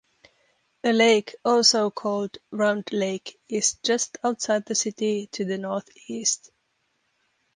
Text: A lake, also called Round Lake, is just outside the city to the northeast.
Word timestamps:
A 0.83 0.91
lake, 0.93 1.35
also 1.45 1.91
called 1.91 2.39
Round 2.49 2.91
Lake, 2.91 3.39
is 3.47 3.75
just 3.83 4.17
outside 4.23 4.65
the 4.65 4.73
city 4.73 5.27
to 5.33 5.45
the 5.45 5.59
northeast. 5.59 6.49